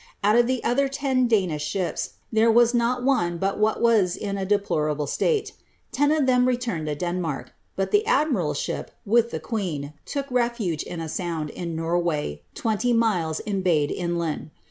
Out 0.23 0.35
of 0.35 0.47
the 0.47 0.63
other 0.63 0.87
ten 0.87 1.27
Danish 1.27 1.63
ships, 1.63 2.13
there 2.31 2.49
was 2.49 2.73
not 2.73 3.03
one 3.03 3.37
but 3.37 3.59
what 3.59 3.83
was 3.83 4.17
in 4.17 4.35
a 4.35 4.47
deplorable 4.47 5.05
state. 5.05 5.51
Ten 5.91 6.11
of 6.11 6.25
them 6.25 6.47
returned 6.47 6.87
to 6.87 6.95
Denmark; 6.95 7.53
but 7.75 7.91
the 7.91 8.03
admiral^s 8.07 8.55
ship, 8.57 8.89
with 9.05 9.29
the 9.29 9.39
queen, 9.39 9.93
took 10.03 10.25
refuge 10.31 10.81
in 10.81 11.01
a 11.01 11.07
sound, 11.07 11.51
in 11.51 11.75
Nor 11.75 11.99
way, 11.99 12.41
twenty 12.55 12.93
miles 12.93 13.41
embayed 13.45 13.91
in 13.91 14.17
laud. 14.17 14.49